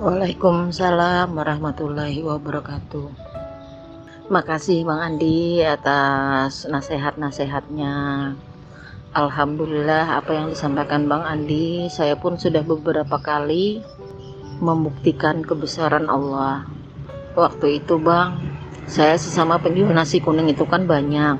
Waalaikumsalam 0.00 1.36
warahmatullahi 1.36 2.24
wabarakatuh. 2.24 3.12
Makasih 4.32 4.88
Bang 4.88 5.04
Andi 5.04 5.60
atas 5.60 6.64
nasihat-nasihatnya. 6.64 8.32
Alhamdulillah 9.12 10.16
apa 10.16 10.32
yang 10.32 10.56
disampaikan 10.56 11.04
Bang 11.04 11.20
Andi, 11.28 11.92
saya 11.92 12.16
pun 12.16 12.40
sudah 12.40 12.64
beberapa 12.64 13.20
kali 13.20 13.84
membuktikan 14.64 15.44
kebesaran 15.44 16.08
Allah. 16.08 16.64
Waktu 17.36 17.84
itu 17.84 18.00
Bang, 18.00 18.40
saya 18.88 19.20
sesama 19.20 19.60
penjual 19.60 19.92
nasi 19.92 20.16
kuning 20.24 20.48
itu 20.48 20.64
kan 20.64 20.88
banyak. 20.88 21.36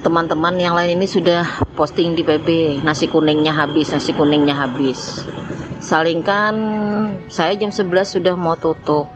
Teman-teman 0.00 0.56
yang 0.56 0.72
lain 0.72 0.96
ini 0.96 1.04
sudah 1.04 1.44
posting 1.76 2.16
di 2.16 2.24
PB, 2.24 2.80
nasi 2.80 3.04
kuningnya 3.04 3.52
habis, 3.52 3.92
nasi 3.92 4.16
kuningnya 4.16 4.56
habis 4.56 5.28
salingkan 5.80 6.54
saya 7.32 7.56
jam 7.56 7.72
11 7.72 8.20
sudah 8.20 8.36
mau 8.36 8.54
tutup. 8.54 9.08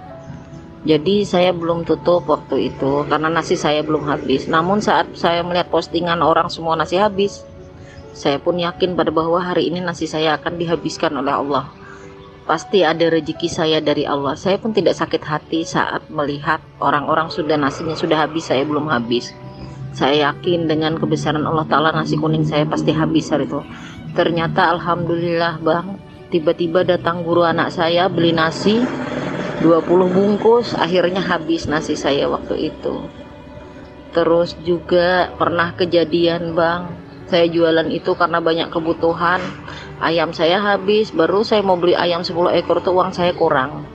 Jadi 0.84 1.24
saya 1.24 1.48
belum 1.52 1.88
tutup 1.88 2.28
waktu 2.28 2.68
itu 2.68 3.08
karena 3.08 3.32
nasi 3.32 3.56
saya 3.56 3.80
belum 3.80 4.04
habis. 4.04 4.44
Namun 4.48 4.84
saat 4.84 5.08
saya 5.16 5.40
melihat 5.40 5.72
postingan 5.72 6.20
orang 6.20 6.52
semua 6.52 6.76
nasi 6.76 7.00
habis 7.00 7.40
saya 8.14 8.38
pun 8.38 8.54
yakin 8.60 8.94
pada 8.94 9.10
bahwa 9.10 9.42
hari 9.42 9.66
ini 9.66 9.82
nasi 9.82 10.06
saya 10.06 10.38
akan 10.38 10.54
dihabiskan 10.60 11.18
oleh 11.18 11.34
Allah. 11.34 11.66
Pasti 12.44 12.84
ada 12.84 13.08
rezeki 13.08 13.48
saya 13.48 13.80
dari 13.80 14.04
Allah. 14.04 14.36
Saya 14.36 14.60
pun 14.60 14.70
tidak 14.70 14.94
sakit 14.94 15.24
hati 15.24 15.64
saat 15.64 16.04
melihat 16.12 16.60
orang-orang 16.78 17.32
sudah 17.32 17.56
nasinya 17.56 17.96
sudah 17.96 18.28
habis 18.28 18.46
saya 18.52 18.62
belum 18.62 18.86
habis. 18.86 19.32
Saya 19.96 20.30
yakin 20.30 20.68
dengan 20.68 21.00
kebesaran 21.00 21.42
Allah 21.42 21.64
Ta'ala 21.66 21.90
nasi 21.90 22.20
kuning 22.20 22.44
saya 22.44 22.68
pasti 22.68 22.92
habis 22.92 23.32
hari 23.32 23.48
itu. 23.48 23.64
Ternyata 24.14 24.76
Alhamdulillah 24.78 25.58
Bang 25.64 25.98
tiba-tiba 26.34 26.82
datang 26.82 27.22
guru 27.22 27.46
anak 27.46 27.70
saya 27.70 28.10
beli 28.10 28.34
nasi 28.34 28.82
20 29.62 29.86
bungkus 29.86 30.74
akhirnya 30.74 31.22
habis 31.22 31.70
nasi 31.70 31.94
saya 31.94 32.26
waktu 32.26 32.74
itu. 32.74 33.06
Terus 34.10 34.58
juga 34.66 35.30
pernah 35.38 35.70
kejadian 35.78 36.58
bang. 36.58 36.90
Saya 37.30 37.46
jualan 37.46 37.86
itu 37.86 38.18
karena 38.18 38.42
banyak 38.42 38.66
kebutuhan. 38.74 39.38
Ayam 40.02 40.34
saya 40.34 40.58
habis 40.58 41.14
baru 41.14 41.46
saya 41.46 41.62
mau 41.62 41.78
beli 41.78 41.94
ayam 41.94 42.26
10 42.26 42.34
ekor 42.58 42.82
tuh 42.82 42.98
uang 42.98 43.14
saya 43.14 43.30
kurang. 43.30 43.86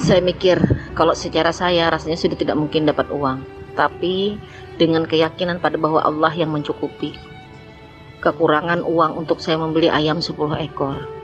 Saya 0.00 0.24
mikir 0.24 0.56
kalau 0.96 1.12
secara 1.12 1.52
saya 1.52 1.92
rasanya 1.92 2.16
sudah 2.16 2.36
tidak 2.40 2.56
mungkin 2.56 2.88
dapat 2.88 3.12
uang. 3.12 3.44
Tapi 3.76 4.40
dengan 4.80 5.04
keyakinan 5.04 5.60
pada 5.60 5.76
bahwa 5.76 6.00
Allah 6.00 6.32
yang 6.32 6.48
mencukupi 6.48 7.12
kekurangan 8.24 8.80
uang 8.88 9.20
untuk 9.20 9.36
saya 9.36 9.60
membeli 9.60 9.92
ayam 9.92 10.16
10 10.16 10.32
ekor 10.64 11.21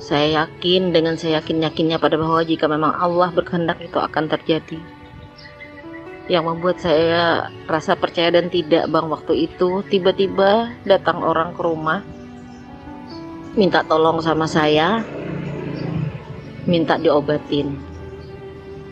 saya 0.00 0.48
yakin 0.48 0.96
dengan 0.96 1.20
saya 1.20 1.44
yakin-yakinnya 1.44 2.00
pada 2.00 2.16
bahwa 2.16 2.40
jika 2.40 2.64
memang 2.64 2.96
Allah 2.96 3.28
berkehendak 3.36 3.84
itu 3.84 4.00
akan 4.00 4.32
terjadi. 4.32 4.80
Yang 6.24 6.44
membuat 6.48 6.80
saya 6.80 7.52
rasa 7.68 8.00
percaya 8.00 8.32
dan 8.32 8.48
tidak 8.48 8.88
bang 8.88 9.06
waktu 9.12 9.44
itu 9.44 9.84
tiba-tiba 9.92 10.72
datang 10.88 11.20
orang 11.20 11.52
ke 11.52 11.60
rumah 11.60 12.00
minta 13.52 13.84
tolong 13.84 14.24
sama 14.24 14.48
saya 14.48 15.04
minta 16.64 16.96
diobatin. 16.96 17.76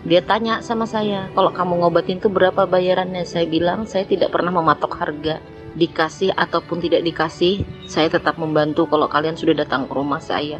Dia 0.04 0.20
tanya 0.20 0.60
sama 0.60 0.84
saya 0.84 1.32
kalau 1.32 1.56
kamu 1.56 1.88
ngobatin 1.88 2.20
tuh 2.20 2.28
berapa 2.28 2.68
bayarannya? 2.68 3.24
Saya 3.24 3.48
bilang 3.48 3.88
saya 3.88 4.04
tidak 4.04 4.28
pernah 4.28 4.52
mematok 4.52 4.92
harga. 5.00 5.40
Dikasih 5.78 6.36
ataupun 6.36 6.84
tidak 6.84 7.06
dikasih 7.06 7.64
saya 7.88 8.12
tetap 8.12 8.36
membantu 8.36 8.84
kalau 8.90 9.08
kalian 9.08 9.38
sudah 9.38 9.56
datang 9.62 9.86
ke 9.86 9.94
rumah 9.94 10.18
saya 10.18 10.58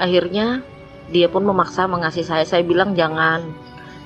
akhirnya 0.00 0.64
dia 1.12 1.26
pun 1.28 1.44
memaksa 1.44 1.84
mengasih 1.84 2.24
saya. 2.24 2.46
Saya 2.46 2.64
bilang 2.64 2.96
jangan. 2.96 3.44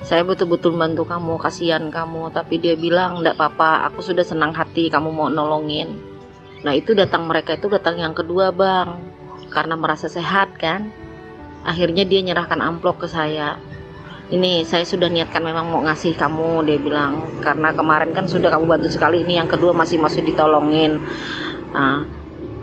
Saya 0.05 0.21
betul-betul 0.27 0.75
bantu 0.75 1.07
kamu 1.07 1.39
kasihan 1.39 1.87
kamu. 1.87 2.33
Tapi 2.35 2.59
dia 2.59 2.75
bilang 2.75 3.21
enggak 3.23 3.39
apa-apa 3.39 3.87
aku 3.89 4.03
sudah 4.03 4.25
senang 4.25 4.51
hati 4.51 4.91
kamu 4.91 5.09
mau 5.13 5.31
nolongin. 5.31 5.95
Nah 6.65 6.73
itu 6.73 6.97
datang 6.97 7.29
mereka 7.29 7.55
itu 7.55 7.69
datang 7.69 8.01
yang 8.01 8.11
kedua 8.11 8.49
bang. 8.51 8.97
Karena 9.53 9.77
merasa 9.77 10.09
sehat 10.09 10.57
kan? 10.57 10.89
Akhirnya 11.65 12.05
dia 12.05 12.21
nyerahkan 12.21 12.59
amplop 12.61 13.01
ke 13.01 13.07
saya. 13.09 13.57
Ini 14.25 14.65
saya 14.65 14.81
sudah 14.81 15.05
niatkan 15.05 15.45
memang 15.45 15.69
mau 15.69 15.81
ngasih 15.85 16.17
kamu 16.17 16.65
dia 16.65 16.77
bilang. 16.81 17.21
Karena 17.45 17.69
kemarin 17.69 18.13
kan 18.13 18.25
sudah 18.25 18.49
kamu 18.49 18.65
bantu 18.65 18.89
sekali. 18.89 19.21
Ini 19.21 19.45
yang 19.45 19.49
kedua 19.49 19.73
masih 19.77 20.01
masih 20.01 20.25
ditolongin. 20.25 20.97
Nah 21.69 22.05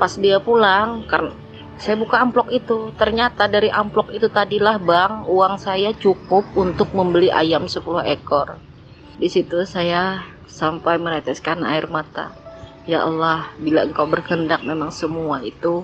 pas 0.03 0.19
dia 0.19 0.43
pulang 0.43 1.07
karena 1.07 1.31
saya 1.83 1.99
buka 1.99 2.23
amplop 2.23 2.47
itu. 2.55 2.95
Ternyata 2.95 3.51
dari 3.51 3.67
amplop 3.67 4.15
itu 4.15 4.31
tadilah 4.31 4.79
bang 4.79 5.27
uang 5.27 5.59
saya 5.59 5.91
cukup 5.99 6.47
untuk 6.55 6.95
membeli 6.95 7.27
ayam 7.27 7.67
10 7.67 7.83
ekor. 8.07 8.55
Di 9.19 9.27
situ 9.27 9.67
saya 9.67 10.23
sampai 10.47 11.03
meneteskan 11.03 11.67
air 11.67 11.91
mata. 11.91 12.31
Ya 12.87 13.03
Allah 13.03 13.51
bila 13.59 13.83
engkau 13.83 14.07
berkehendak 14.07 14.63
memang 14.63 14.95
semua 14.95 15.43
itu 15.43 15.83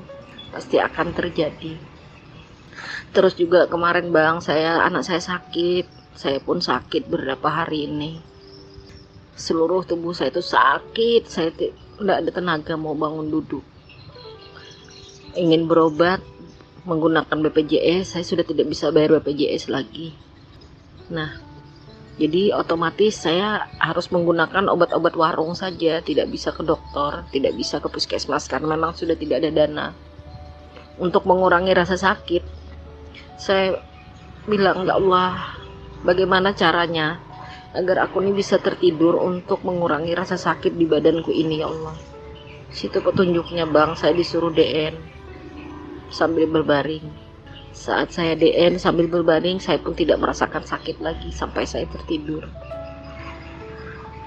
pasti 0.54 0.78
akan 0.78 1.18
terjadi. 1.18 1.74
Terus 3.10 3.34
juga 3.34 3.66
kemarin 3.66 4.14
bang 4.14 4.38
saya 4.38 4.78
anak 4.86 5.02
saya 5.02 5.18
sakit. 5.18 6.14
Saya 6.14 6.38
pun 6.38 6.62
sakit 6.62 7.10
beberapa 7.10 7.50
hari 7.50 7.90
ini. 7.90 8.22
Seluruh 9.34 9.82
tubuh 9.82 10.14
saya 10.14 10.30
itu 10.30 10.46
sakit. 10.46 11.26
Saya 11.26 11.50
tidak 11.50 11.74
ada 12.22 12.30
tenaga 12.30 12.78
mau 12.78 12.94
bangun 12.94 13.34
duduk 13.34 13.66
ingin 15.38 15.70
berobat 15.70 16.18
menggunakan 16.88 17.38
BPJS, 17.48 18.16
saya 18.16 18.24
sudah 18.26 18.42
tidak 18.42 18.72
bisa 18.72 18.90
bayar 18.90 19.20
BPJS 19.20 19.70
lagi. 19.70 20.16
Nah, 21.12 21.36
jadi 22.18 22.56
otomatis 22.56 23.14
saya 23.14 23.68
harus 23.78 24.10
menggunakan 24.10 24.66
obat-obat 24.66 25.14
warung 25.14 25.54
saja, 25.54 26.00
tidak 26.02 26.26
bisa 26.32 26.50
ke 26.50 26.64
dokter, 26.64 27.22
tidak 27.30 27.54
bisa 27.54 27.78
ke 27.78 27.86
puskesmas 27.86 28.50
karena 28.50 28.74
memang 28.74 28.96
sudah 28.96 29.14
tidak 29.14 29.44
ada 29.44 29.50
dana. 29.52 29.86
Untuk 30.98 31.28
mengurangi 31.28 31.70
rasa 31.76 31.94
sakit, 31.94 32.42
saya 33.38 33.78
bilang, 34.50 34.82
"Ya 34.82 34.98
Allah, 34.98 35.54
bagaimana 36.02 36.56
caranya 36.58 37.22
agar 37.70 38.10
aku 38.10 38.24
ini 38.24 38.34
bisa 38.34 38.58
tertidur 38.58 39.14
untuk 39.22 39.62
mengurangi 39.62 40.10
rasa 40.16 40.34
sakit 40.34 40.74
di 40.74 40.88
badanku 40.88 41.30
ini, 41.30 41.62
ya 41.62 41.70
Allah?" 41.70 41.94
Situ 42.74 42.98
petunjuknya, 42.98 43.70
Bang, 43.70 43.94
saya 43.94 44.10
disuruh 44.12 44.50
DN 44.50 45.17
sambil 46.08 46.48
berbaring. 46.48 47.04
Saat 47.72 48.16
saya 48.16 48.34
DN 48.34 48.80
sambil 48.80 49.06
berbaring, 49.06 49.62
saya 49.62 49.78
pun 49.78 49.94
tidak 49.94 50.18
merasakan 50.18 50.66
sakit 50.66 50.98
lagi 50.98 51.30
sampai 51.30 51.62
saya 51.62 51.86
tertidur. 51.86 52.42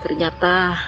Ternyata 0.02 0.80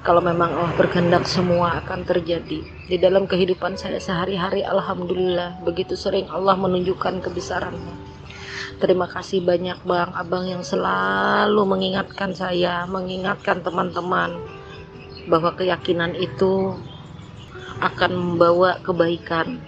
kalau 0.00 0.24
memang 0.24 0.48
Allah 0.56 0.72
berkehendak 0.80 1.28
semua 1.28 1.84
akan 1.84 2.08
terjadi. 2.08 2.64
Di 2.88 2.96
dalam 2.96 3.28
kehidupan 3.28 3.76
saya 3.76 4.00
sehari-hari 4.00 4.64
Alhamdulillah 4.64 5.60
begitu 5.60 5.92
sering 5.92 6.24
Allah 6.32 6.56
menunjukkan 6.56 7.20
kebesarannya. 7.20 7.96
Terima 8.80 9.04
kasih 9.04 9.44
banyak 9.44 9.76
Bang 9.84 10.08
Abang 10.16 10.48
yang 10.48 10.64
selalu 10.64 11.68
mengingatkan 11.68 12.32
saya, 12.32 12.88
mengingatkan 12.88 13.60
teman-teman 13.60 14.40
bahwa 15.28 15.52
keyakinan 15.52 16.16
itu 16.16 16.72
akan 17.84 18.10
membawa 18.16 18.80
kebaikan 18.80 19.60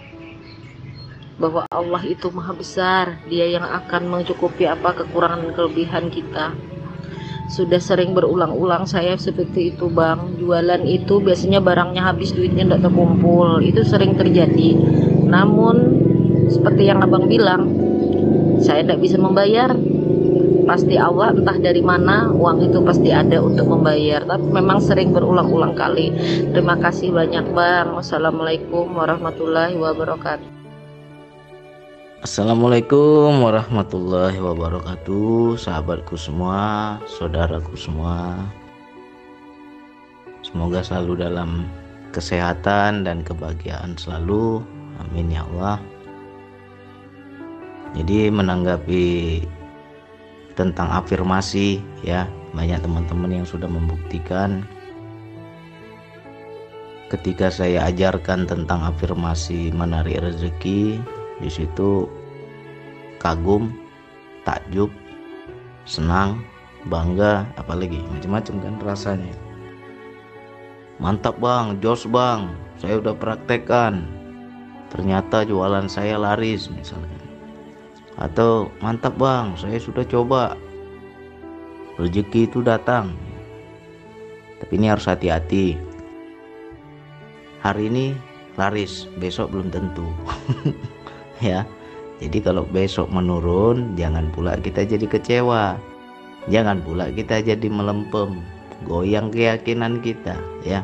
bahwa 1.43 1.67
Allah 1.67 1.99
itu 2.07 2.31
maha 2.31 2.55
besar. 2.55 3.19
Dia 3.27 3.51
yang 3.51 3.67
akan 3.67 4.07
mencukupi 4.07 4.63
apa 4.63 4.95
kekurangan 5.03 5.43
dan 5.43 5.51
kelebihan 5.51 6.07
kita. 6.07 6.55
Sudah 7.51 7.83
sering 7.83 8.15
berulang-ulang 8.15 8.87
saya 8.87 9.19
seperti 9.19 9.75
itu 9.75 9.91
bang. 9.91 10.39
Jualan 10.39 10.87
itu 10.87 11.19
biasanya 11.19 11.59
barangnya 11.59 12.07
habis 12.07 12.31
duitnya 12.31 12.63
tidak 12.63 12.87
terkumpul. 12.87 13.59
Itu 13.59 13.83
sering 13.83 14.15
terjadi. 14.15 14.79
Namun 15.27 15.75
seperti 16.47 16.87
yang 16.87 17.03
abang 17.03 17.27
bilang 17.27 17.67
saya 18.63 18.87
tidak 18.87 19.03
bisa 19.03 19.19
membayar. 19.19 19.75
Pasti 20.63 20.95
Allah 20.95 21.35
entah 21.35 21.59
dari 21.59 21.83
mana 21.83 22.31
uang 22.31 22.71
itu 22.71 22.79
pasti 22.87 23.11
ada 23.11 23.43
untuk 23.43 23.67
membayar. 23.67 24.23
Tapi 24.23 24.47
memang 24.47 24.79
sering 24.79 25.11
berulang-ulang 25.11 25.75
kali. 25.75 26.15
Terima 26.55 26.79
kasih 26.79 27.11
banyak 27.11 27.51
bang. 27.51 27.91
Wassalamualaikum 27.91 28.87
warahmatullahi 28.95 29.75
wabarakatuh 29.75 30.62
Assalamualaikum 32.23 33.43
warahmatullahi 33.43 34.39
wabarakatuh 34.39 35.59
Sahabatku 35.59 36.15
semua, 36.15 36.95
saudaraku 37.03 37.75
semua. 37.75 38.39
Semoga 40.39 40.79
selalu 40.79 41.19
dalam 41.19 41.67
kesehatan 42.15 43.03
dan 43.03 43.27
kebahagiaan 43.27 43.99
selalu. 43.99 44.63
Amin 45.03 45.35
ya 45.35 45.43
Allah. 45.51 45.83
Jadi 47.91 48.31
menanggapi 48.31 49.43
tentang 50.55 50.95
afirmasi 50.95 51.83
ya 52.07 52.23
Banyak 52.55 52.87
teman-teman 52.87 53.43
yang 53.43 53.47
sudah 53.51 53.67
membuktikan. 53.67 54.63
Ketika 57.11 57.51
saya 57.51 57.91
ajarkan 57.91 58.47
tentang 58.47 58.79
afirmasi 58.79 59.75
menarik 59.75 60.23
rezeki 60.23 61.03
di 61.43 61.51
situ 61.51 62.07
kagum 63.19 63.75
takjub 64.47 64.87
senang 65.83 66.39
bangga 66.87 67.43
apalagi 67.59 67.99
macam-macam 68.07 68.55
kan 68.63 68.75
rasanya. 68.79 69.35
Mantap 71.03 71.35
bang 71.43 71.75
jos 71.83 72.07
bang. 72.07 72.47
Saya 72.79 73.03
udah 73.03 73.11
praktekkan. 73.15 74.07
Ternyata 74.87 75.43
jualan 75.43 75.91
saya 75.91 76.15
laris 76.15 76.71
misalkan 76.71 77.19
atau 78.13 78.69
mantap 78.77 79.17
bang 79.17 79.57
saya 79.59 79.75
sudah 79.81 80.05
coba. 80.07 80.55
Rezeki 81.99 82.49
itu 82.49 82.65
datang. 82.65 83.13
Tapi 84.57 84.73
ini 84.79 84.89
harus 84.89 85.05
hati-hati. 85.05 85.77
Hari 87.61 87.83
ini 87.89 88.17
laris 88.57 89.05
besok 89.17 89.53
belum 89.53 89.69
tentu 89.73 90.05
ya. 91.43 91.61
Jadi 92.23 92.39
kalau 92.39 92.63
besok 92.63 93.11
menurun 93.11 93.99
jangan 93.99 94.31
pula 94.31 94.55
kita 94.55 94.87
jadi 94.87 95.03
kecewa. 95.03 95.75
Jangan 96.47 96.83
pula 96.83 97.11
kita 97.11 97.43
jadi 97.43 97.67
melempem 97.67 98.39
goyang 98.87 99.27
keyakinan 99.31 99.99
kita 99.99 100.39
ya. 100.63 100.83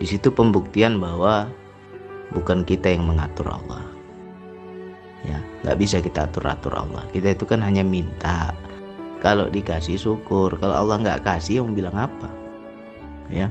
Di 0.00 0.06
situ 0.08 0.32
pembuktian 0.32 1.00
bahwa 1.00 1.48
bukan 2.32 2.64
kita 2.64 2.92
yang 2.92 3.04
mengatur 3.04 3.52
Allah 3.52 3.84
ya. 5.28 5.38
Nggak 5.64 5.76
bisa 5.80 5.96
kita 6.00 6.28
atur 6.28 6.48
atur 6.48 6.72
Allah. 6.76 7.04
Kita 7.12 7.36
itu 7.36 7.44
kan 7.44 7.60
hanya 7.60 7.84
minta. 7.84 8.52
Kalau 9.20 9.48
dikasih 9.48 9.96
syukur 9.96 10.56
kalau 10.60 10.84
Allah 10.84 11.00
nggak 11.00 11.24
kasih 11.24 11.64
yang 11.64 11.72
bilang 11.72 11.96
apa 11.96 12.28
ya 13.32 13.48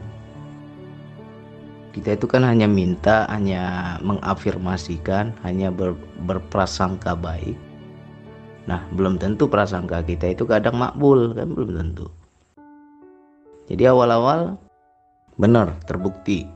kita 1.94 2.18
itu 2.18 2.26
kan 2.26 2.42
hanya 2.42 2.66
minta 2.66 3.30
hanya 3.30 3.96
mengafirmasikan 4.02 5.38
hanya 5.46 5.70
ber, 5.70 5.94
berprasangka 6.26 7.14
baik. 7.14 7.54
Nah 8.66 8.82
belum 8.98 9.22
tentu 9.22 9.46
prasangka 9.46 10.02
kita 10.02 10.34
itu 10.34 10.50
kadang 10.50 10.82
makbul 10.82 11.38
kan 11.38 11.54
belum 11.54 11.72
tentu. 11.78 12.10
Jadi 13.70 13.84
awal-awal 13.86 14.58
benar 15.38 15.78
terbukti. 15.86 16.50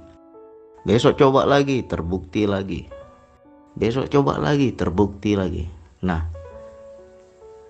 Besok 0.89 1.21
coba 1.21 1.45
lagi 1.45 1.85
terbukti 1.85 2.49
lagi. 2.49 2.89
Besok 3.77 4.09
coba 4.09 4.41
lagi 4.41 4.73
terbukti 4.73 5.37
lagi. 5.37 5.69
Nah 6.01 6.25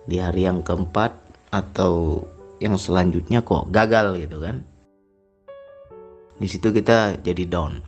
di 0.07 0.23
hari 0.23 0.47
yang 0.47 0.63
keempat 0.63 1.11
atau 1.51 2.23
yang 2.63 2.79
selanjutnya 2.79 3.43
kok 3.43 3.67
gagal 3.75 4.15
gitu 4.23 4.39
kan 4.39 4.63
di 6.37 6.45
situ 6.45 6.69
kita 6.69 7.17
jadi 7.25 7.49
down. 7.49 7.81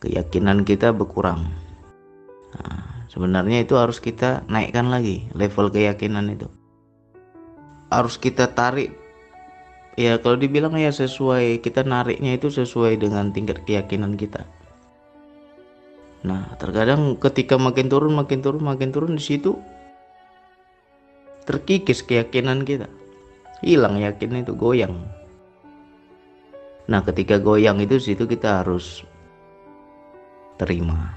Keyakinan 0.00 0.64
kita 0.64 0.92
berkurang. 0.92 1.48
Nah, 2.56 3.04
sebenarnya 3.08 3.64
itu 3.64 3.76
harus 3.80 4.00
kita 4.00 4.44
naikkan 4.48 4.92
lagi 4.92 5.28
level 5.32 5.72
keyakinan 5.72 6.36
itu. 6.36 6.48
Harus 7.88 8.20
kita 8.20 8.52
tarik. 8.52 8.96
Ya 9.96 10.16
kalau 10.20 10.40
dibilang 10.40 10.76
ya 10.76 10.92
sesuai 10.92 11.60
kita 11.60 11.84
nariknya 11.84 12.36
itu 12.36 12.48
sesuai 12.48 13.00
dengan 13.00 13.32
tingkat 13.32 13.64
keyakinan 13.68 14.16
kita. 14.16 14.48
Nah 16.24 16.56
terkadang 16.56 17.16
ketika 17.16 17.56
makin 17.56 17.88
turun 17.88 18.14
makin 18.16 18.40
turun 18.40 18.64
makin 18.64 18.92
turun 18.94 19.16
di 19.16 19.24
situ 19.24 19.56
terkikis 21.44 22.06
keyakinan 22.06 22.64
kita. 22.64 22.88
Hilang 23.60 24.00
yakin 24.00 24.40
itu 24.40 24.56
goyang 24.56 25.19
Nah, 26.90 27.06
ketika 27.06 27.38
goyang 27.38 27.78
itu 27.78 28.02
situ 28.02 28.26
kita 28.26 28.66
harus 28.66 29.06
terima. 30.58 31.14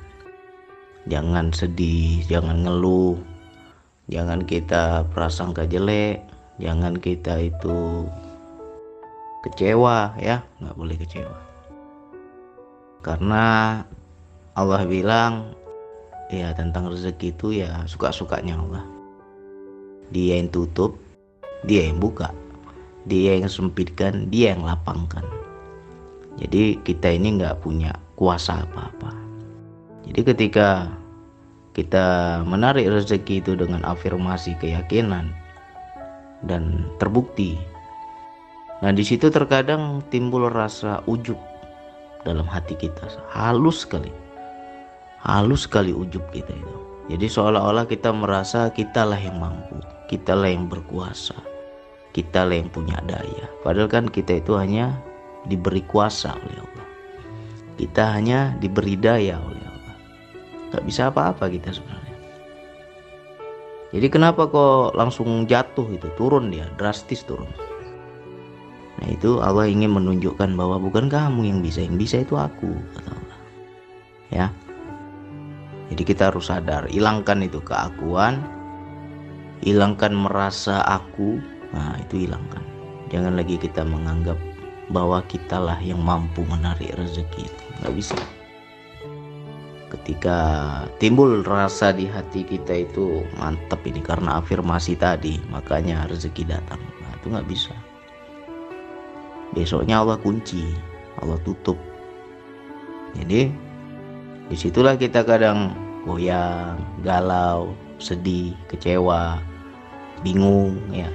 Jangan 1.09 1.49
sedih, 1.49 2.21
jangan 2.29 2.61
ngeluh. 2.61 3.17
Jangan 4.05 4.45
kita 4.45 5.09
prasangka 5.09 5.65
jelek, 5.65 6.21
jangan 6.61 6.93
kita 7.01 7.49
itu 7.49 8.05
kecewa 9.41 10.13
ya, 10.21 10.45
nggak 10.61 10.77
boleh 10.77 10.95
kecewa. 11.01 11.37
Karena 13.01 13.45
Allah 14.53 14.85
bilang 14.85 15.57
ya 16.29 16.53
tentang 16.53 16.93
rezeki 16.93 17.33
itu 17.33 17.65
ya 17.65 17.81
suka-sukanya 17.89 18.61
Allah. 18.61 18.85
Dia 20.13 20.37
yang 20.37 20.53
tutup, 20.53 21.01
dia 21.65 21.89
yang 21.89 21.97
buka. 21.97 22.29
Dia 23.09 23.41
yang 23.41 23.49
sempitkan, 23.49 24.29
dia 24.29 24.53
yang 24.53 24.67
lapangkan 24.67 25.42
jadi 26.41 26.81
kita 26.81 27.13
ini 27.13 27.37
nggak 27.37 27.61
punya 27.61 27.93
kuasa 28.17 28.65
apa-apa. 28.65 29.13
Jadi 30.09 30.21
ketika 30.25 30.89
kita 31.73 32.41
menarik 32.45 32.89
rezeki 32.89 33.41
itu 33.41 33.57
dengan 33.57 33.81
afirmasi 33.85 34.57
keyakinan 34.61 35.33
dan 36.45 36.89
terbukti. 37.01 37.57
Nah 38.83 38.91
di 38.91 39.01
situ 39.01 39.31
terkadang 39.31 40.03
timbul 40.11 40.49
rasa 40.51 41.01
ujub 41.07 41.37
dalam 42.27 42.45
hati 42.45 42.75
kita, 42.75 43.07
halus 43.31 43.87
sekali, 43.87 44.11
halus 45.23 45.65
sekali 45.65 45.95
ujub 45.95 46.21
kita 46.35 46.51
itu. 46.51 46.77
Jadi 47.11 47.27
seolah-olah 47.27 47.87
kita 47.87 48.15
merasa 48.15 48.71
kitalah 48.71 49.19
yang 49.19 49.39
mampu, 49.39 49.75
kitalah 50.07 50.47
yang 50.51 50.71
berkuasa, 50.71 51.35
kitalah 52.15 52.59
yang 52.59 52.71
punya 52.71 52.99
daya. 53.07 53.47
Padahal 53.63 53.91
kan 53.91 54.05
kita 54.07 54.39
itu 54.39 54.55
hanya 54.55 54.95
diberi 55.47 55.83
kuasa 55.83 56.35
oleh 56.35 56.57
Allah. 56.59 56.87
Kita 57.73 58.03
hanya 58.15 58.53
diberi 58.61 58.95
daya 58.95 59.41
oleh 59.41 59.63
Allah. 59.63 59.95
Gak 60.73 60.83
bisa 60.85 61.09
apa-apa 61.09 61.49
kita 61.49 61.73
sebenarnya. 61.73 62.17
Jadi 63.93 64.07
kenapa 64.09 64.49
kok 64.49 64.97
langsung 64.97 65.45
jatuh 65.45 65.85
itu, 65.93 66.09
turun 66.17 66.49
dia, 66.49 66.65
drastis 66.81 67.21
turun. 67.21 67.49
Nah 68.97 69.07
itu 69.13 69.37
Allah 69.37 69.69
ingin 69.69 69.93
menunjukkan 69.93 70.57
bahwa 70.57 70.81
bukan 70.81 71.05
kamu 71.11 71.45
yang 71.45 71.59
bisa, 71.61 71.85
yang 71.85 71.99
bisa 71.99 72.25
itu 72.25 72.33
aku, 72.33 72.73
kata 72.97 73.11
Allah. 73.13 73.39
Ya. 74.33 74.47
Jadi 75.93 76.01
kita 76.09 76.33
harus 76.33 76.49
sadar, 76.49 76.89
hilangkan 76.89 77.45
itu 77.45 77.61
keakuan, 77.61 78.41
hilangkan 79.61 80.09
merasa 80.17 80.81
aku, 80.89 81.37
nah 81.69 81.93
itu 82.01 82.25
hilangkan. 82.25 82.65
Jangan 83.13 83.37
lagi 83.37 83.61
kita 83.61 83.85
menganggap 83.85 84.39
bahwa 84.91 85.23
kitalah 85.31 85.79
yang 85.79 86.01
mampu 86.01 86.43
menarik 86.43 86.91
rezeki 86.99 87.47
itu. 87.47 87.65
Nggak 87.79 87.93
bisa. 87.95 88.19
Ketika 89.93 90.39
timbul 90.97 91.45
rasa 91.45 91.93
di 91.93 92.09
hati 92.09 92.41
kita 92.41 92.81
itu 92.83 93.21
mantap 93.37 93.85
ini 93.85 94.01
karena 94.01 94.41
afirmasi 94.41 94.97
tadi 94.97 95.37
makanya 95.53 96.09
rezeki 96.09 96.49
datang. 96.49 96.81
Nah, 96.81 97.13
itu 97.13 97.27
nggak 97.29 97.47
bisa. 97.47 97.75
Besoknya 99.53 100.01
Allah 100.01 100.17
kunci 100.17 100.73
Allah 101.21 101.37
tutup. 101.45 101.77
Jadi 103.13 103.53
di 104.49 104.55
situlah 104.57 104.97
kita 104.97 105.21
kadang 105.21 105.77
goyang 106.09 106.81
galau 107.05 107.77
sedih 108.01 108.57
kecewa 108.65 109.37
bingung 110.25 110.81
ya. 110.89 111.07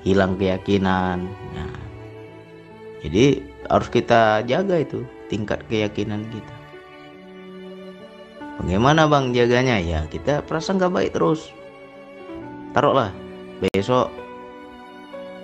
Hilang 0.00 0.40
keyakinan. 0.40 1.28
Nah 1.52 1.89
jadi 3.00 3.40
harus 3.72 3.88
kita 3.88 4.44
jaga 4.44 4.76
itu 4.76 5.08
tingkat 5.32 5.64
keyakinan 5.72 6.28
kita. 6.28 6.54
Bagaimana 8.60 9.08
bang 9.08 9.32
jaganya? 9.32 9.80
Ya 9.80 10.04
kita 10.04 10.44
perasaan 10.44 10.76
gak 10.76 10.92
baik 10.92 11.16
terus. 11.16 11.48
Taruhlah 12.76 13.08
besok 13.72 14.12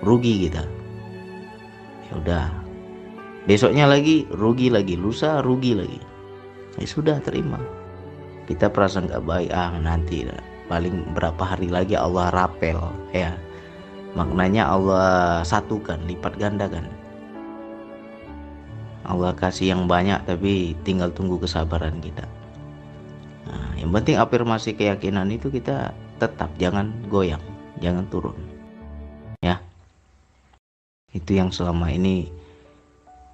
rugi 0.05 0.49
kita. 0.49 0.69
Ya 2.13 2.13
udah. 2.21 2.47
Besoknya 3.49 3.89
lagi 3.89 4.29
rugi 4.29 4.69
lagi, 4.69 5.01
lusa 5.01 5.41
rugi 5.41 5.73
lagi. 5.73 6.01
Ya 6.77 6.85
sudah 6.85 7.17
terima. 7.25 7.57
Kita 8.45 8.69
perasaan 8.69 9.09
gak 9.09 9.25
baik 9.25 9.49
ah 9.49 9.73
nanti 9.81 10.29
paling 10.69 11.17
berapa 11.17 11.41
hari 11.41 11.73
lagi 11.73 11.97
Allah 11.97 12.29
rapel 12.37 12.77
ya. 13.17 13.33
Maknanya 14.13 14.65
Allah 14.69 15.41
satukan, 15.45 16.05
lipat 16.05 16.37
gandakan 16.37 16.89
Allah 19.07 19.31
kasih 19.39 19.71
yang 19.71 19.87
banyak 19.87 20.19
tapi 20.27 20.75
tinggal 20.83 21.15
tunggu 21.15 21.39
kesabaran 21.39 22.03
kita. 22.03 22.27
Nah, 23.47 23.79
yang 23.79 23.95
penting 23.95 24.19
afirmasi 24.19 24.75
keyakinan 24.75 25.31
itu 25.31 25.47
kita 25.47 25.95
tetap 26.19 26.51
jangan 26.59 26.91
goyang 27.07 27.43
jangan 27.79 28.05
turun. 28.11 28.35
Ya. 29.45 29.63
Itu 31.15 31.39
yang 31.39 31.55
selama 31.55 31.95
ini 31.95 32.29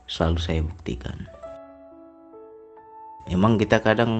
selalu 0.05 0.39
saya 0.39 0.61
buktikan. 0.61 1.25
Emang 3.31 3.57
kita 3.57 3.81
kadang 3.81 4.13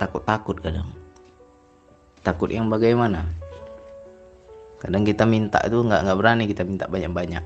takut-takut 0.00 0.56
kadang. 0.64 0.88
Takut 2.24 2.48
yang 2.48 2.72
bagaimana? 2.72 3.28
Kadang 4.80 5.04
kita 5.04 5.28
minta 5.28 5.60
itu 5.60 5.76
nggak 5.84 6.08
nggak 6.08 6.18
berani 6.18 6.44
kita 6.48 6.64
minta 6.64 6.88
banyak-banyak. 6.88 7.44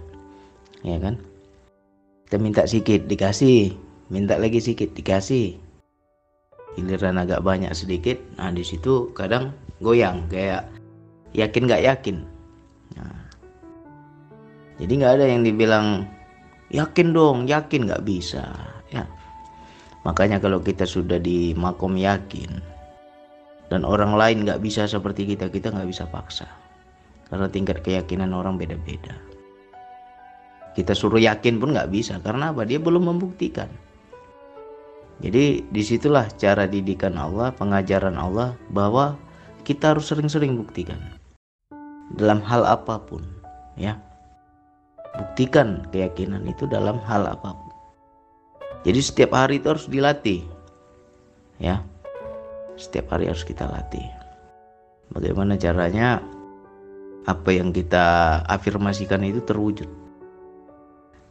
Ya 0.87 0.99
kan 1.03 1.19
kita 2.25 2.37
minta 2.41 2.65
sedikit 2.65 3.05
dikasih. 3.05 3.77
Minta 4.09 4.41
lagi 4.41 4.61
sedikit 4.61 4.97
dikasih. 4.97 5.61
Giliran 6.75 7.21
agak 7.23 7.45
banyak 7.45 7.71
sedikit 7.71 8.19
nah 8.35 8.51
di 8.51 8.67
situ 8.67 9.15
kadang 9.15 9.55
goyang 9.79 10.27
kayak 10.27 10.67
yakin 11.37 11.71
nggak 11.71 11.85
yakin. 11.85 12.17
Nah, 12.99 13.23
jadi 14.83 14.93
nggak 14.99 15.15
ada 15.21 15.27
yang 15.31 15.43
dibilang 15.47 16.09
yakin 16.73 17.15
dong 17.15 17.47
yakin. 17.47 17.87
Nggak 17.87 18.03
bisa 18.03 18.43
ya. 18.91 19.07
Makanya 20.03 20.43
kalau 20.43 20.59
kita 20.61 20.89
sudah 20.89 21.23
di 21.23 21.55
makom 21.55 21.95
yakin 21.95 22.51
dan 23.71 23.87
orang 23.87 24.17
lain 24.17 24.45
nggak 24.45 24.61
bisa 24.61 24.89
seperti 24.91 25.29
kita 25.29 25.53
kita 25.53 25.71
nggak 25.71 25.89
bisa 25.89 26.09
paksa. 26.09 26.49
Karena 27.29 27.47
tingkat 27.47 27.81
keyakinan 27.87 28.35
orang 28.35 28.59
beda-beda 28.61 29.34
kita 30.75 30.91
suruh 30.91 31.23
yakin 31.23 31.63
pun 31.63 31.71
nggak 31.71 31.91
bisa 31.95 32.19
karena 32.19 32.51
apa? 32.51 32.67
Dia 32.67 32.83
belum 32.83 33.15
membuktikan. 33.15 33.71
Jadi 35.23 35.63
di 35.71 35.83
situlah 35.87 36.27
cara 36.35 36.67
didikan 36.67 37.15
Allah 37.15 37.55
pengajaran 37.55 38.19
Allah 38.19 38.59
bahwa 38.75 39.15
kita 39.63 39.95
harus 39.95 40.11
sering-sering 40.11 40.59
buktikan. 40.59 40.99
Dalam 42.19 42.43
hal 42.43 42.67
apa 42.67 42.99
pun 42.99 43.23
ya. 43.79 43.95
Buktikan 45.15 45.87
keyakinan 45.95 46.43
itu 46.51 46.67
dalam 46.67 46.99
hal 47.07 47.23
apa 47.31 47.55
pun. 47.55 47.73
Jadi 48.83 48.99
setiap 48.99 49.31
hari 49.39 49.63
itu 49.63 49.71
harus 49.71 49.87
dilatih 49.87 50.43
ya. 51.63 51.87
Setiap 52.75 53.15
hari 53.15 53.31
harus 53.31 53.47
kita 53.47 53.71
latih. 53.71 54.03
Bagaimana 55.15 55.55
caranya? 55.55 56.19
Apa 57.25 57.57
yang 57.57 57.73
kita 57.73 58.43
afirmasikan 58.45 59.25
itu 59.25 59.41
terwujud 59.41 60.04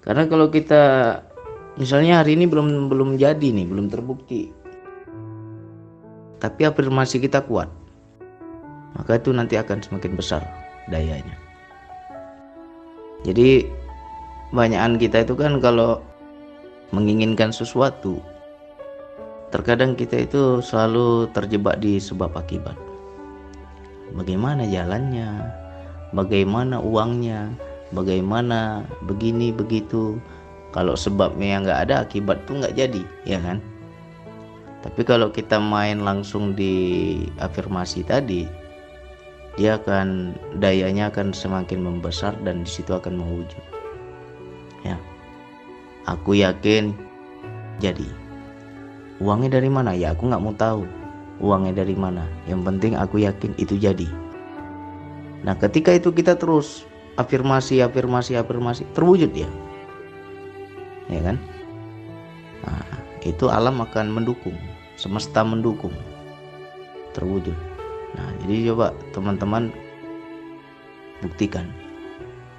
karena 0.04 0.28
kalau 0.28 0.52
kita 0.52 0.84
misalnya 1.80 2.20
hari 2.20 2.36
ini 2.36 2.46
belum 2.46 2.92
belum 2.92 3.16
jadi 3.16 3.48
nih, 3.56 3.68
belum 3.68 3.88
terbukti. 3.88 4.52
Tapi 6.44 6.62
afirmasi 6.68 7.24
kita 7.24 7.48
kuat. 7.48 7.72
Maka 9.00 9.18
itu 9.18 9.32
nanti 9.32 9.56
akan 9.56 9.80
semakin 9.80 10.14
besar 10.20 10.44
dayanya. 10.92 11.40
Jadi 13.24 13.64
banyakan 14.52 15.00
kita 15.00 15.24
itu 15.24 15.34
kan 15.40 15.58
kalau 15.64 16.04
menginginkan 16.92 17.50
sesuatu 17.56 18.20
terkadang 19.50 19.96
kita 19.96 20.28
itu 20.28 20.60
selalu 20.60 21.32
terjebak 21.32 21.80
di 21.80 21.98
sebab 21.98 22.36
akibat. 22.36 22.76
Bagaimana 24.14 24.68
jalannya? 24.68 25.30
Bagaimana 26.12 26.78
uangnya? 26.84 27.50
Bagaimana 27.94 28.84
begini 29.06 29.54
begitu. 29.54 30.18
Kalau 30.74 30.98
sebabnya 30.98 31.62
nggak 31.62 31.80
ada 31.86 31.96
akibat 32.02 32.50
tuh 32.50 32.58
nggak 32.58 32.74
jadi 32.74 33.06
ya 33.30 33.38
kan? 33.38 33.62
Tapi 34.82 35.06
kalau 35.06 35.30
kita 35.30 35.62
main 35.62 36.02
langsung 36.02 36.58
di 36.58 36.74
afirmasi 37.38 38.02
tadi 38.04 38.44
dia 39.54 39.78
akan 39.78 40.34
dayanya 40.58 41.14
akan 41.14 41.30
semakin 41.30 41.78
membesar 41.86 42.34
dan 42.42 42.66
di 42.66 42.70
situ 42.70 42.90
akan 42.90 43.22
mewujud. 43.22 43.64
Ya. 44.82 44.98
Aku 46.10 46.34
yakin 46.34 46.92
jadi. 47.78 48.10
Uangnya 49.22 49.62
dari 49.62 49.70
mana? 49.70 49.94
Ya 49.94 50.18
aku 50.18 50.26
nggak 50.26 50.42
mau 50.42 50.58
tahu. 50.58 50.84
Uangnya 51.38 51.86
dari 51.86 51.94
mana? 51.94 52.26
Yang 52.50 52.62
penting 52.66 52.94
aku 52.98 53.22
yakin 53.22 53.54
itu 53.62 53.78
jadi. 53.78 54.10
Nah 55.46 55.54
ketika 55.60 55.94
itu 55.94 56.10
kita 56.10 56.34
terus 56.34 56.90
afirmasi 57.20 57.84
afirmasi 57.84 58.38
afirmasi. 58.40 58.84
Terwujud 58.94 59.32
ya 59.34 59.50
ya 61.12 61.22
kan? 61.22 61.38
Nah, 62.64 62.86
itu 63.24 63.46
alam 63.52 63.84
akan 63.84 64.08
mendukung 64.12 64.56
semesta 64.96 65.42
mendukung. 65.42 65.94
Terwujud. 67.14 67.56
Nah 68.14 68.30
jadi 68.46 68.74
coba 68.74 68.94
teman-teman 69.14 69.74
buktikan. 71.22 71.70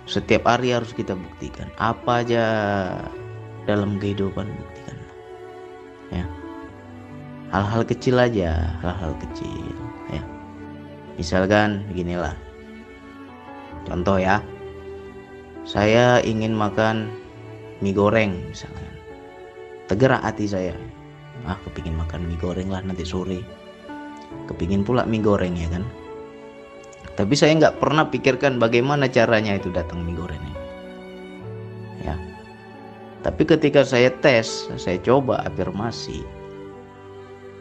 Setiap 0.05 0.45
hari 0.45 0.77
harus 0.77 0.93
kita 0.93 1.17
buktikan. 1.17 1.73
Apa 1.81 2.21
aja 2.23 2.45
dalam 3.65 3.97
kehidupan 3.97 4.45
buktikan. 4.45 4.99
Ya. 6.13 6.27
Hal-hal 7.55 7.87
kecil 7.87 8.21
aja 8.21 8.77
hal-hal 8.85 9.17
kecil. 9.19 9.75
Ya. 10.13 10.23
Misalkan 11.17 11.87
beginilah 11.89 12.35
Contoh 13.85 14.17
ya, 14.17 14.41
saya 15.65 16.21
ingin 16.25 16.57
makan 16.57 17.09
mie 17.85 17.93
goreng 17.93 18.37
misalnya. 18.49 18.89
Tergerak 19.89 20.25
hati 20.25 20.49
saya. 20.49 20.73
Ah, 21.45 21.61
kepingin 21.69 21.97
makan 21.97 22.25
mie 22.25 22.41
goreng 22.41 22.73
lah 22.73 22.81
nanti 22.81 23.05
sore. 23.05 23.45
Kepingin 24.49 24.85
pula 24.85 25.05
mie 25.05 25.21
goreng 25.21 25.57
ya 25.57 25.69
kan. 25.69 25.85
Tapi 27.15 27.37
saya 27.37 27.57
nggak 27.61 27.79
pernah 27.81 28.09
pikirkan 28.09 28.57
bagaimana 28.57 29.09
caranya 29.09 29.57
itu 29.61 29.69
datang 29.69 30.01
mie 30.05 30.17
gorengnya. 30.17 30.57
Ya. 32.01 32.17
Tapi 33.21 33.45
ketika 33.49 33.85
saya 33.85 34.13
tes, 34.21 34.69
saya 34.81 35.01
coba 35.01 35.45
afirmasi. 35.45 36.25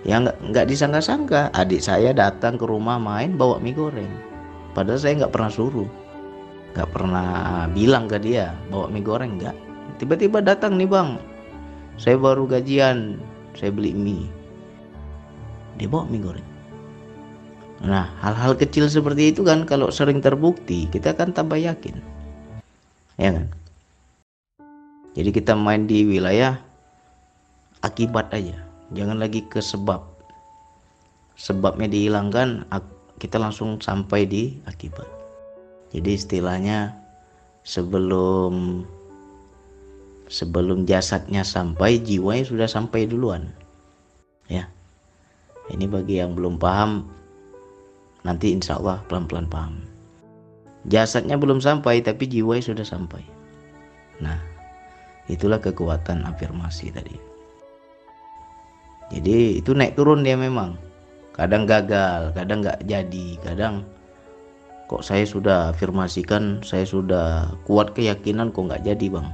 Ya 0.04 0.20
nggak 0.20 0.40
nggak 0.52 0.68
disangka-sangka 0.68 1.56
adik 1.56 1.80
saya 1.80 2.12
datang 2.12 2.60
ke 2.60 2.68
rumah 2.68 3.00
main 3.00 3.40
bawa 3.40 3.60
mie 3.64 3.76
goreng. 3.76 4.12
Padahal 4.76 5.00
saya 5.00 5.24
nggak 5.24 5.32
pernah 5.32 5.52
suruh 5.52 6.03
nggak 6.74 6.90
pernah 6.90 7.70
bilang 7.70 8.10
ke 8.10 8.18
dia 8.18 8.58
bawa 8.74 8.90
mie 8.90 9.06
goreng. 9.06 9.38
Nggak. 9.38 9.56
Tiba-tiba 10.02 10.42
datang 10.42 10.76
nih 10.76 10.90
bang 10.90 11.22
saya 12.02 12.18
baru 12.18 12.50
gajian 12.50 13.22
saya 13.54 13.70
beli 13.70 13.94
mie. 13.94 14.26
Dia 15.78 15.86
bawa 15.86 16.10
mie 16.10 16.22
goreng. 16.22 16.50
Nah 17.86 18.10
hal-hal 18.26 18.58
kecil 18.58 18.90
seperti 18.90 19.30
itu 19.30 19.46
kan 19.46 19.70
kalau 19.70 19.94
sering 19.94 20.18
terbukti 20.18 20.90
kita 20.90 21.14
akan 21.14 21.30
tambah 21.38 21.62
yakin. 21.62 22.02
Ya 23.22 23.38
kan? 23.38 23.48
Jadi 25.14 25.30
kita 25.30 25.54
main 25.54 25.86
di 25.86 26.02
wilayah 26.10 26.58
akibat 27.86 28.34
aja. 28.34 28.58
Jangan 28.98 29.22
lagi 29.22 29.46
ke 29.46 29.62
sebab. 29.62 30.02
Sebabnya 31.38 31.86
dihilangkan 31.86 32.66
kita 33.22 33.38
langsung 33.38 33.78
sampai 33.78 34.26
di 34.26 34.58
akibat 34.66 35.23
jadi 35.94 36.10
istilahnya 36.18 36.98
sebelum 37.62 38.84
sebelum 40.26 40.90
jasadnya 40.90 41.46
sampai 41.46 42.02
jiwanya 42.02 42.50
sudah 42.50 42.68
sampai 42.68 43.06
duluan. 43.06 43.54
Ya. 44.50 44.66
Ini 45.70 45.86
bagi 45.88 46.20
yang 46.20 46.34
belum 46.36 46.60
paham 46.60 47.08
nanti 48.26 48.52
insya 48.52 48.82
Allah 48.82 49.06
pelan-pelan 49.08 49.48
paham. 49.48 49.86
Jasadnya 50.90 51.40
belum 51.40 51.64
sampai 51.64 52.04
tapi 52.04 52.28
jiwanya 52.28 52.74
sudah 52.74 52.84
sampai. 52.84 53.24
Nah, 54.20 54.36
itulah 55.32 55.62
kekuatan 55.62 56.28
afirmasi 56.28 56.92
tadi. 56.92 57.16
Jadi 59.14 59.62
itu 59.62 59.72
naik 59.72 59.96
turun 59.96 60.26
dia 60.26 60.36
memang. 60.36 60.76
Kadang 61.34 61.70
gagal, 61.70 62.36
kadang 62.36 62.66
nggak 62.66 62.84
jadi, 62.86 63.28
kadang 63.42 63.86
kok 64.94 65.02
saya 65.02 65.26
sudah 65.26 65.74
afirmasikan 65.74 66.62
saya 66.62 66.86
sudah 66.86 67.50
kuat 67.66 67.98
keyakinan 67.98 68.54
kok 68.54 68.70
nggak 68.70 68.86
jadi 68.86 69.06
bang? 69.10 69.28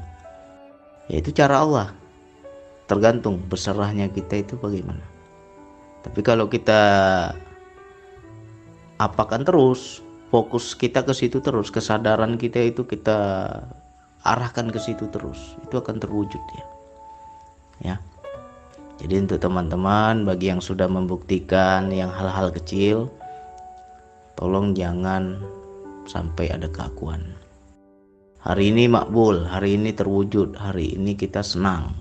Ya 1.11 1.19
itu 1.19 1.35
cara 1.35 1.59
Allah. 1.59 1.87
Tergantung 2.87 3.43
berserahnya 3.51 4.07
kita 4.07 4.39
itu 4.39 4.55
bagaimana. 4.55 5.03
Tapi 5.99 6.23
kalau 6.23 6.47
kita 6.47 6.79
apakan 9.03 9.43
terus 9.43 9.99
fokus 10.31 10.71
kita 10.79 11.03
ke 11.03 11.11
situ 11.11 11.43
terus 11.43 11.67
kesadaran 11.67 12.39
kita 12.39 12.71
itu 12.71 12.87
kita 12.87 13.51
arahkan 14.23 14.71
ke 14.71 14.79
situ 14.79 15.11
terus 15.11 15.59
itu 15.59 15.75
akan 15.75 15.99
terwujud 15.99 16.39
ya. 16.55 16.65
Ya. 17.83 17.95
Jadi 19.03 19.27
untuk 19.27 19.43
teman-teman 19.43 20.23
bagi 20.23 20.51
yang 20.51 20.63
sudah 20.63 20.87
membuktikan 20.87 21.91
yang 21.91 22.11
hal-hal 22.11 22.47
kecil 22.51 23.11
tolong 24.39 24.71
jangan 24.71 25.35
sampai 26.07 26.47
ada 26.55 26.71
keakuan 26.71 27.39
hari 28.39 28.71
ini 28.71 28.87
makbul 28.87 29.43
hari 29.43 29.75
ini 29.75 29.91
terwujud 29.91 30.55
hari 30.55 30.95
ini 30.95 31.15
kita 31.15 31.43
senang. 31.43 31.91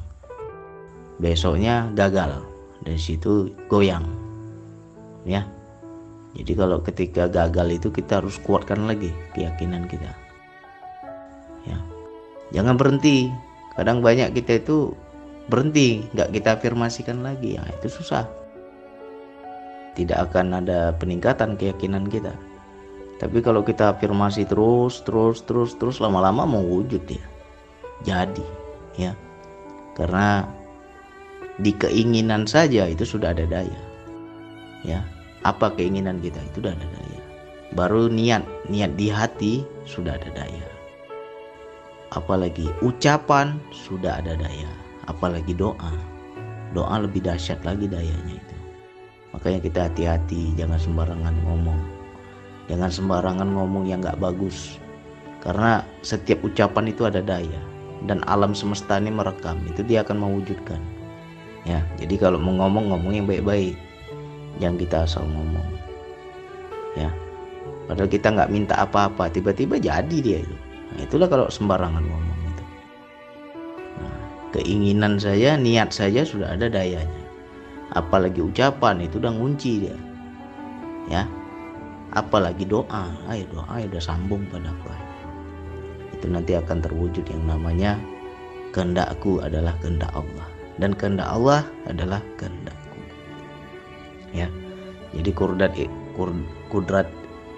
Besoknya 1.19 1.91
gagal 1.99 2.47
dari 2.87 2.99
situ 2.99 3.51
goyang 3.67 4.07
ya. 5.27 5.43
Jadi 6.39 6.53
kalau 6.55 6.79
ketika 6.79 7.27
gagal 7.27 7.83
itu 7.83 7.89
kita 7.91 8.23
harus 8.23 8.39
kuatkan 8.47 8.87
lagi 8.87 9.11
keyakinan 9.35 9.91
kita 9.91 10.15
ya. 11.67 11.79
Jangan 12.55 12.79
berhenti 12.79 13.27
kadang 13.75 13.99
banyak 13.99 14.31
kita 14.39 14.63
itu 14.63 14.95
berhenti 15.51 16.07
nggak 16.15 16.31
kita 16.39 16.49
afirmasikan 16.61 17.27
lagi 17.27 17.59
ya 17.59 17.65
itu 17.83 17.91
susah 17.91 18.29
tidak 19.99 20.31
akan 20.31 20.63
ada 20.63 20.95
peningkatan 20.95 21.59
keyakinan 21.59 22.07
kita. 22.07 22.31
Tapi 23.19 23.43
kalau 23.43 23.67
kita 23.67 23.99
afirmasi 23.99 24.47
terus, 24.47 25.03
terus, 25.03 25.43
terus, 25.43 25.75
terus 25.75 25.99
lama-lama 25.99 26.47
mau 26.47 26.63
wujud 26.63 27.03
ya. 27.11 27.27
Jadi, 28.07 28.47
ya. 28.95 29.11
Karena 29.99 30.47
di 31.59 31.75
keinginan 31.75 32.47
saja 32.47 32.87
itu 32.87 33.03
sudah 33.03 33.35
ada 33.35 33.43
daya 33.43 33.81
ya 34.87 35.03
apa 35.43 35.75
keinginan 35.75 36.23
kita 36.23 36.39
itu 36.39 36.63
sudah 36.63 36.73
ada 36.75 36.87
daya 36.87 37.23
baru 37.75 38.07
niat 38.07 38.47
niat 38.71 38.95
di 38.95 39.11
hati 39.11 39.67
sudah 39.83 40.15
ada 40.15 40.31
daya 40.39 40.69
apalagi 42.15 42.71
ucapan 42.79 43.59
sudah 43.75 44.23
ada 44.23 44.39
daya 44.39 44.71
apalagi 45.11 45.51
doa 45.51 45.93
doa 46.79 46.95
lebih 47.03 47.27
dahsyat 47.27 47.59
lagi 47.67 47.91
dayanya 47.91 48.39
makanya 49.33 49.61
kita 49.61 49.81
hati-hati 49.89 50.57
jangan 50.57 50.81
sembarangan 50.81 51.35
ngomong. 51.45 51.81
Jangan 52.69 52.91
sembarangan 52.93 53.49
ngomong 53.49 53.89
yang 53.89 54.05
nggak 54.05 54.21
bagus. 54.21 54.77
Karena 55.41 55.81
setiap 56.05 56.45
ucapan 56.45 56.93
itu 56.93 57.09
ada 57.09 57.25
daya 57.25 57.61
dan 58.05 58.21
alam 58.29 58.53
semesta 58.53 59.01
ini 59.01 59.09
merekam. 59.09 59.57
Itu 59.65 59.81
dia 59.81 60.05
akan 60.05 60.21
mewujudkan. 60.21 60.81
Ya 61.65 61.81
jadi 61.97 62.15
kalau 62.21 62.37
mau 62.37 62.55
ngomong 62.61 62.93
ngomong 62.93 63.13
yang 63.17 63.27
baik-baik. 63.27 63.75
Jangan 64.61 64.77
kita 64.77 64.97
asal 65.09 65.25
ngomong. 65.25 65.69
Ya 66.99 67.09
padahal 67.89 68.11
kita 68.13 68.29
nggak 68.37 68.53
minta 68.53 68.75
apa-apa 68.77 69.33
tiba-tiba 69.33 69.81
jadi 69.81 70.17
dia 70.21 70.39
itu. 70.45 70.57
Nah, 70.89 71.05
itulah 71.05 71.29
kalau 71.29 71.47
sembarangan 71.49 72.05
ngomong 72.05 72.39
itu. 72.49 72.65
Nah, 73.97 74.17
keinginan 74.53 75.17
saya 75.17 75.57
niat 75.57 75.93
saja 75.93 76.25
sudah 76.25 76.53
ada 76.53 76.69
dayanya 76.69 77.18
apalagi 77.99 78.39
ucapan 78.39 79.03
itu 79.03 79.19
udah 79.19 79.33
ngunci 79.35 79.73
dia. 79.83 79.97
Ya. 81.11 81.23
Apalagi 82.15 82.65
doa. 82.65 83.11
Ayo 83.27 83.45
doa 83.51 83.83
ya 83.83 83.87
udah 83.91 84.03
sambung 84.03 84.47
pada 84.49 84.71
aku 84.71 85.09
itu 86.19 86.27
nanti 86.27 86.59
akan 86.59 86.83
terwujud 86.83 87.23
yang 87.31 87.47
namanya 87.47 87.95
kehendakku 88.75 89.39
adalah 89.39 89.71
kehendak 89.79 90.11
Allah. 90.11 90.47
Dan 90.83 90.91
kehendak 90.99 91.31
Allah 91.31 91.63
adalah 91.87 92.19
kehendakku. 92.35 92.99
Ya. 94.35 94.51
Jadi 95.15 95.31
kudrat 95.31 95.73
kudrat 96.69 97.07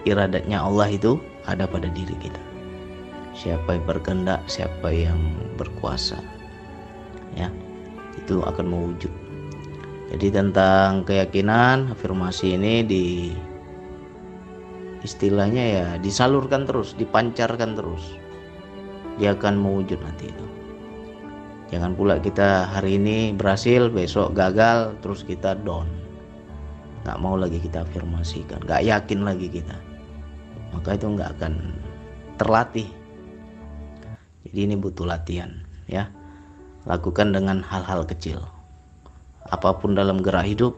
iradatnya 0.04 0.60
Allah 0.60 0.92
itu 0.92 1.16
ada 1.48 1.64
pada 1.64 1.88
diri 1.88 2.12
kita. 2.20 2.38
Siapa 3.32 3.80
yang 3.80 3.84
berkehendak 3.88 4.44
siapa 4.44 4.92
yang 4.92 5.16
berkuasa. 5.56 6.20
Ya. 7.32 7.48
Itu 8.20 8.44
akan 8.44 8.68
mewujud 8.68 9.12
jadi 10.10 10.42
tentang 10.42 11.06
keyakinan 11.06 11.94
afirmasi 11.94 12.58
ini 12.58 12.82
di 12.82 13.04
istilahnya 15.06 15.64
ya 15.64 15.86
disalurkan 16.02 16.66
terus, 16.66 16.98
dipancarkan 16.98 17.78
terus. 17.78 18.18
Dia 19.22 19.38
akan 19.38 19.54
mewujud 19.62 20.02
nanti 20.02 20.26
itu. 20.34 20.46
Jangan 21.70 21.94
pula 21.94 22.18
kita 22.18 22.66
hari 22.66 22.98
ini 22.98 23.30
berhasil, 23.30 23.86
besok 23.86 24.34
gagal, 24.34 24.98
terus 24.98 25.22
kita 25.22 25.54
down. 25.62 25.86
Gak 27.06 27.22
mau 27.22 27.38
lagi 27.38 27.62
kita 27.62 27.86
afirmasikan, 27.86 28.58
gak 28.66 28.82
yakin 28.82 29.22
lagi 29.22 29.46
kita. 29.46 29.78
Maka 30.74 30.98
itu 30.98 31.06
nggak 31.06 31.38
akan 31.38 31.54
terlatih. 32.34 32.90
Jadi 34.42 34.58
ini 34.66 34.74
butuh 34.74 35.06
latihan, 35.06 35.62
ya. 35.86 36.10
Lakukan 36.82 37.30
dengan 37.30 37.62
hal-hal 37.62 38.02
kecil 38.02 38.42
apa 39.50 39.76
pun 39.78 39.98
dalam 39.98 40.22
gerak 40.22 40.46
hidup 40.46 40.74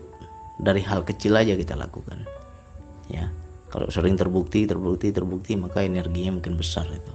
dari 0.60 0.80
hal 0.84 1.04
kecil 1.04 1.36
aja 1.36 1.56
kita 1.56 1.76
lakukan. 1.76 2.24
Ya 3.12 3.28
kalau 3.72 3.88
sering 3.88 4.20
terbukti 4.20 4.68
terbukti 4.68 5.12
terbukti 5.12 5.56
maka 5.56 5.84
energinya 5.84 6.40
mungkin 6.40 6.56
besar 6.56 6.88
itu. 6.88 7.14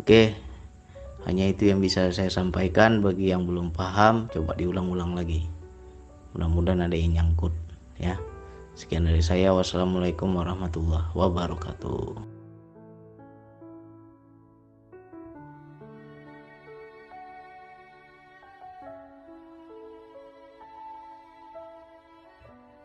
Oke 0.00 0.36
hanya 1.28 1.50
itu 1.50 1.68
yang 1.68 1.84
bisa 1.84 2.08
saya 2.14 2.32
sampaikan 2.32 3.04
bagi 3.04 3.28
yang 3.34 3.44
belum 3.44 3.74
paham 3.74 4.32
coba 4.32 4.56
diulang-ulang 4.56 5.12
lagi. 5.18 5.44
Mudah-mudahan 6.32 6.88
ada 6.88 6.96
yang 6.96 7.20
nyangkut 7.20 7.52
ya. 8.00 8.16
Sekian 8.78 9.10
dari 9.10 9.20
saya. 9.20 9.50
Wassalamualaikum 9.50 10.30
warahmatullahi 10.38 11.10
wabarakatuh 11.12 12.37